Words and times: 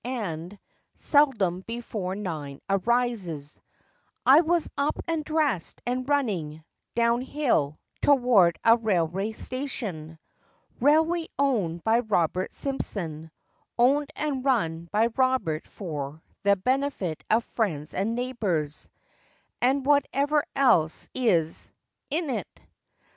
and 0.03 0.57
Seldom 0.95 1.59
before 1.67 2.15
nine 2.15 2.59
arises, 2.67 3.59
I 4.25 4.41
was 4.41 4.67
"up 4.75 4.99
and 5.07 5.23
dressed" 5.23 5.79
and 5.85 6.09
running 6.09 6.63
Down 6.95 7.21
hill, 7.21 7.77
toward 8.01 8.57
a 8.63 8.77
railway 8.77 9.33
station— 9.33 10.17
Railway 10.79 11.27
owned 11.37 11.83
by 11.83 11.99
Robert 11.99 12.51
Simpson; 12.51 13.29
Owned 13.77 14.09
and 14.15 14.43
run 14.43 14.89
by 14.91 15.05
Robert 15.15 15.67
for 15.67 16.23
the 16.41 16.55
Benefit 16.55 17.23
of 17.29 17.45
friends 17.45 17.93
and 17.93 18.15
neighbors 18.15 18.89
(And 19.61 19.85
whatever 19.85 20.43
else 20.55 21.09
is 21.13 21.69
"in 22.09 22.31
it"). 22.31 22.59